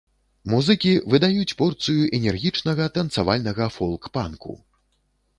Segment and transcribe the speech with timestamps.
[0.51, 4.57] Музыкі выдаюць порцыю энергічнага танцавальнага фолк-панку.